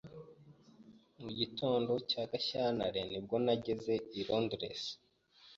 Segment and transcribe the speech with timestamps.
[1.21, 4.81] Mu gitondo cya Gashyantare ni bwo nageze i Londres.